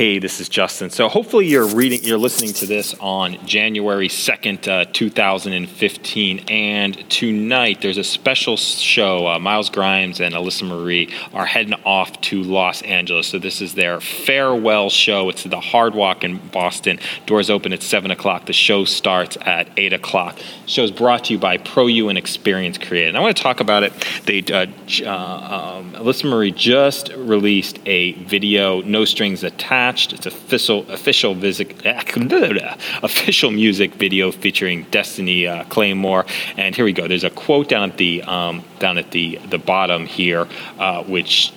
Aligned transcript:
Hey, 0.00 0.18
this 0.18 0.40
is 0.40 0.48
Justin. 0.48 0.88
So 0.88 1.10
hopefully 1.10 1.46
you're 1.46 1.66
reading, 1.66 2.02
you're 2.02 2.16
listening 2.16 2.54
to 2.54 2.64
this 2.64 2.94
on 3.00 3.36
January 3.46 4.08
2nd, 4.08 4.66
uh, 4.66 4.86
2015. 4.90 6.38
And 6.48 7.10
tonight 7.10 7.82
there's 7.82 7.98
a 7.98 8.04
special 8.04 8.56
show. 8.56 9.28
Uh, 9.28 9.38
Miles 9.38 9.68
Grimes 9.68 10.18
and 10.18 10.34
Alyssa 10.34 10.66
Marie 10.66 11.14
are 11.34 11.44
heading 11.44 11.74
off 11.84 12.18
to 12.22 12.42
Los 12.42 12.80
Angeles. 12.80 13.26
So 13.26 13.38
this 13.38 13.60
is 13.60 13.74
their 13.74 14.00
farewell 14.00 14.88
show. 14.88 15.28
It's 15.28 15.44
the 15.44 15.60
Hard 15.60 15.94
Rock 15.94 16.24
in 16.24 16.38
Boston. 16.48 16.98
Doors 17.26 17.50
open 17.50 17.74
at 17.74 17.82
7 17.82 18.10
o'clock. 18.10 18.46
The 18.46 18.54
show 18.54 18.86
starts 18.86 19.36
at 19.42 19.68
8 19.76 19.92
o'clock. 19.92 20.36
The 20.36 20.70
show 20.70 20.82
is 20.82 20.92
brought 20.92 21.26
to 21.26 21.34
you 21.34 21.38
by 21.38 21.58
Pro 21.58 21.84
ProU 21.84 22.08
and 22.08 22.16
Experience 22.16 22.78
Creative. 22.78 23.10
And 23.10 23.18
I 23.18 23.20
want 23.20 23.36
to 23.36 23.42
talk 23.42 23.60
about 23.60 23.82
it. 23.82 23.92
They, 24.24 24.40
uh, 24.50 24.64
uh, 25.04 25.76
um, 25.76 25.92
Alyssa 25.92 26.24
Marie 26.24 26.52
just 26.52 27.12
released 27.12 27.78
a 27.84 28.12
video, 28.12 28.80
No 28.80 29.04
Strings 29.04 29.44
Attached 29.44 29.89
it's 29.90 30.26
official 30.26 30.88
official 30.90 31.34
music 31.34 31.76
official 33.02 33.50
music 33.50 33.94
video 33.94 34.30
featuring 34.30 34.84
Destiny 34.90 35.46
uh, 35.46 35.64
Claymore. 35.64 36.26
And 36.56 36.74
here 36.74 36.84
we 36.84 36.92
go. 36.92 37.08
There's 37.08 37.24
a 37.24 37.30
quote 37.30 37.68
down 37.68 37.90
at 37.90 37.96
the 37.96 38.22
um, 38.22 38.64
down 38.78 38.98
at 38.98 39.10
the 39.10 39.36
the 39.48 39.58
bottom 39.58 40.06
here, 40.06 40.46
uh, 40.78 41.02
which 41.04 41.52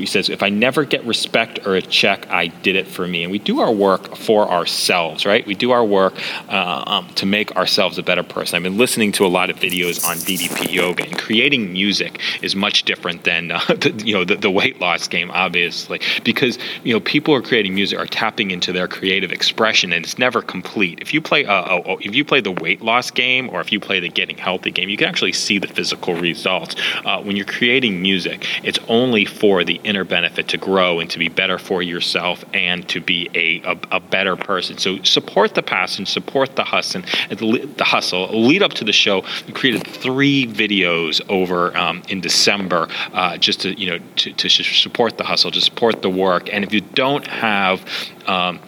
he 0.00 0.06
says, 0.06 0.28
if 0.28 0.42
I 0.42 0.48
never 0.48 0.84
get 0.84 1.04
respect 1.04 1.66
or 1.66 1.76
a 1.76 1.82
check, 1.82 2.28
I 2.30 2.48
did 2.48 2.76
it 2.76 2.86
for 2.86 3.06
me. 3.06 3.22
And 3.22 3.32
we 3.32 3.38
do 3.38 3.60
our 3.60 3.72
work 3.72 4.16
for 4.16 4.50
ourselves, 4.50 5.26
right? 5.26 5.46
We 5.46 5.54
do 5.54 5.70
our 5.70 5.84
work 5.84 6.14
uh, 6.48 6.84
um, 6.86 7.08
to 7.14 7.26
make 7.26 7.54
ourselves 7.56 7.98
a 7.98 8.02
better 8.02 8.22
person. 8.22 8.56
I've 8.56 8.62
been 8.62 8.78
listening 8.78 9.12
to 9.12 9.26
a 9.26 9.28
lot 9.28 9.50
of 9.50 9.56
videos 9.56 10.06
on 10.06 10.16
DDP 10.16 10.72
yoga, 10.72 11.04
and 11.04 11.18
creating 11.18 11.72
music 11.72 12.20
is 12.42 12.56
much 12.56 12.84
different 12.84 13.24
than 13.24 13.50
uh, 13.50 13.60
the, 13.68 14.02
you 14.04 14.14
know 14.14 14.24
the, 14.24 14.36
the, 14.36 14.50
weight 14.50 14.80
loss 14.80 15.06
game, 15.08 15.30
obviously, 15.32 16.00
because 16.24 16.58
you 16.82 16.92
know 16.92 17.00
people 17.00 17.34
who 17.34 17.40
are 17.40 17.46
creating 17.46 17.74
music 17.74 17.98
are 17.98 18.06
tapping 18.06 18.50
into 18.50 18.72
their 18.72 18.88
creative 18.88 19.32
expression, 19.32 19.92
and 19.92 20.04
it's 20.04 20.18
never 20.18 20.40
complete. 20.40 20.98
If 21.00 21.12
you 21.12 21.20
play 21.20 21.44
uh, 21.44 21.64
oh, 21.68 21.82
oh, 21.86 21.98
if 21.98 22.14
you 22.14 22.24
play 22.24 22.40
the 22.40 22.52
weight 22.52 22.82
loss 22.82 23.10
game, 23.10 23.50
or 23.50 23.60
if 23.60 23.72
you 23.72 23.80
play 23.80 24.00
the 24.00 24.08
getting 24.08 24.38
healthy 24.38 24.70
game, 24.70 24.88
you 24.88 24.96
can 24.96 25.08
actually 25.08 25.32
see 25.32 25.58
the 25.58 25.68
physical 25.68 26.14
results. 26.14 26.76
Uh, 27.04 27.22
when 27.22 27.36
you're 27.36 27.46
creating 27.46 28.00
music, 28.00 28.46
it's 28.62 28.78
only 28.88 29.24
for 29.24 29.64
the 29.64 29.80
inner 29.86 30.04
benefit 30.04 30.48
to 30.48 30.58
grow 30.58 31.00
and 31.00 31.08
to 31.10 31.18
be 31.18 31.28
better 31.28 31.58
for 31.58 31.82
yourself 31.82 32.44
and 32.52 32.88
to 32.88 33.00
be 33.00 33.30
a, 33.34 33.62
a, 33.62 33.78
a 33.92 34.00
better 34.00 34.36
person. 34.36 34.76
So 34.78 35.02
support 35.02 35.54
the 35.54 35.62
passion, 35.62 36.06
support 36.06 36.56
the 36.56 36.64
hustle, 36.64 37.02
the 37.30 37.84
hustle. 37.84 38.28
Lead 38.46 38.62
up 38.62 38.74
to 38.74 38.84
the 38.84 38.92
show, 38.92 39.24
we 39.46 39.52
created 39.52 39.86
three 39.86 40.46
videos 40.46 41.20
over 41.28 41.76
um, 41.76 42.02
in 42.08 42.20
December 42.20 42.88
uh, 43.12 43.36
just 43.38 43.60
to 43.60 43.78
you 43.78 43.90
know 43.90 43.98
to, 44.16 44.32
to 44.32 44.48
support 44.48 45.18
the 45.18 45.24
hustle, 45.24 45.50
to 45.50 45.60
support 45.60 46.02
the 46.02 46.10
work. 46.10 46.52
And 46.52 46.64
if 46.64 46.72
you 46.72 46.80
don't 46.80 47.26
have 47.26 47.84
um, 48.26 48.60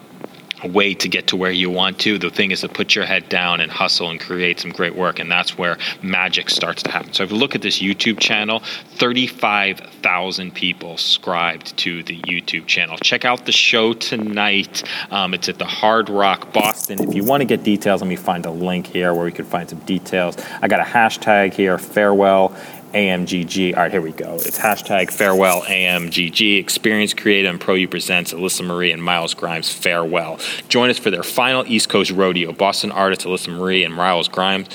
way 0.64 0.94
to 0.94 1.08
get 1.08 1.28
to 1.28 1.36
where 1.36 1.50
you 1.50 1.70
want 1.70 1.98
to. 2.00 2.18
The 2.18 2.30
thing 2.30 2.50
is 2.50 2.60
to 2.62 2.68
put 2.68 2.94
your 2.94 3.04
head 3.04 3.28
down 3.28 3.60
and 3.60 3.70
hustle 3.70 4.10
and 4.10 4.20
create 4.20 4.60
some 4.60 4.70
great 4.70 4.94
work, 4.94 5.18
and 5.18 5.30
that's 5.30 5.56
where 5.56 5.78
magic 6.02 6.50
starts 6.50 6.82
to 6.84 6.90
happen. 6.90 7.12
So 7.12 7.22
if 7.22 7.30
you 7.30 7.36
look 7.36 7.54
at 7.54 7.62
this 7.62 7.80
YouTube 7.80 8.18
channel, 8.18 8.60
35,000 8.96 10.54
people 10.54 10.96
subscribed 10.96 11.76
to 11.78 12.02
the 12.02 12.20
YouTube 12.22 12.66
channel. 12.66 12.96
Check 12.98 13.24
out 13.24 13.46
the 13.46 13.52
show 13.52 13.92
tonight. 13.92 14.82
Um, 15.10 15.34
it's 15.34 15.48
at 15.48 15.58
the 15.58 15.64
Hard 15.64 16.08
Rock 16.08 16.52
Boston. 16.52 17.00
If 17.00 17.14
you 17.14 17.24
want 17.24 17.40
to 17.40 17.44
get 17.44 17.62
details, 17.62 18.00
let 18.00 18.08
me 18.08 18.16
find 18.16 18.46
a 18.46 18.50
link 18.50 18.86
here 18.86 19.14
where 19.14 19.24
we 19.24 19.32
can 19.32 19.44
find 19.44 19.68
some 19.68 19.80
details. 19.80 20.36
I 20.60 20.68
got 20.68 20.80
a 20.80 20.84
hashtag 20.84 21.54
here, 21.54 21.78
farewell, 21.78 22.56
AMGG. 22.92 23.76
All 23.76 23.82
right, 23.82 23.92
here 23.92 24.00
we 24.00 24.12
go. 24.12 24.34
It's 24.34 24.58
hashtag 24.58 25.12
farewell 25.12 25.62
AMGG. 25.62 26.58
Experience 26.58 27.14
Creative 27.14 27.50
and 27.50 27.60
ProU 27.60 27.90
presents 27.90 28.32
Alyssa 28.32 28.64
Marie 28.64 28.92
and 28.92 29.02
Miles 29.02 29.34
Grimes 29.34 29.70
farewell. 29.70 30.38
Join 30.68 30.90
us 30.90 30.98
for 30.98 31.10
their 31.10 31.22
final 31.22 31.64
East 31.66 31.88
Coast 31.88 32.10
rodeo. 32.10 32.52
Boston 32.52 32.90
artists 32.90 33.24
Alyssa 33.24 33.56
Marie 33.56 33.84
and 33.84 33.94
Miles 33.94 34.28
Grimes 34.28 34.68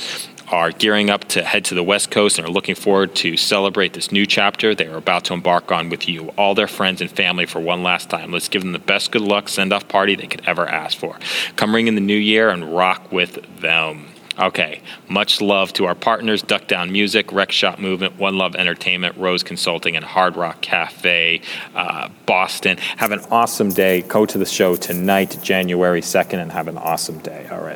are 0.53 0.72
gearing 0.72 1.09
up 1.09 1.25
to 1.25 1.44
head 1.44 1.66
to 1.66 1.74
the 1.74 1.84
West 1.84 2.12
Coast 2.12 2.38
and 2.38 2.47
are 2.47 2.51
looking 2.51 2.75
forward 2.75 3.16
to 3.16 3.35
celebrate 3.35 3.94
this 3.94 4.12
new 4.12 4.25
chapter 4.25 4.75
they 4.75 4.85
are 4.85 4.97
about 4.97 5.25
to 5.25 5.34
embark 5.34 5.72
on 5.72 5.90
with 5.90 6.07
you, 6.07 6.30
all 6.38 6.53
their 6.53 6.68
friends 6.68 7.01
and 7.01 7.09
family, 7.09 7.45
for 7.45 7.59
one 7.59 7.81
last 7.81 8.09
time. 8.09 8.31
Let's 8.31 8.50
give 8.50 8.62
them 8.62 8.72
the 8.72 8.80
best 8.80 9.12
good 9.12 9.22
luck 9.22 9.50
send 9.50 9.74
off 9.74 9.88
party 9.88 10.16
they 10.16 10.28
could 10.28 10.44
ever 10.45 10.68
ask 10.68 10.97
for. 10.97 11.18
Come 11.56 11.74
ring 11.74 11.88
in 11.88 11.95
the 11.95 12.01
new 12.01 12.18
year 12.18 12.50
and 12.50 12.75
rock 12.75 13.12
with 13.12 13.62
them. 13.62 14.06
Okay, 14.39 14.81
much 15.07 15.41
love 15.41 15.73
to 15.73 15.85
our 15.85 15.94
partners 15.94 16.41
Duck 16.41 16.67
Down 16.67 16.91
Music, 16.91 17.31
Rec 17.31 17.51
Shop 17.51 17.77
Movement, 17.77 18.17
One 18.17 18.38
Love 18.38 18.55
Entertainment, 18.55 19.16
Rose 19.17 19.44
Consulting, 19.44 19.95
and 19.95 20.03
Hard 20.03 20.35
Rock 20.35 20.61
Cafe, 20.61 21.41
uh, 21.75 22.09
Boston. 22.25 22.77
Have 22.97 23.11
an 23.11 23.19
awesome 23.29 23.69
day. 23.69 24.01
Go 24.01 24.25
to 24.25 24.38
the 24.38 24.45
show 24.45 24.75
tonight, 24.75 25.38
January 25.44 26.01
2nd, 26.01 26.41
and 26.41 26.51
have 26.51 26.67
an 26.67 26.77
awesome 26.77 27.19
day. 27.19 27.47
All 27.51 27.61
right. 27.61 27.71